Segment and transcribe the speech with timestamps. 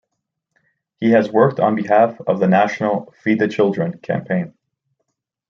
[0.99, 4.55] He has worked on behalf of the national "Feed the Children" campaign.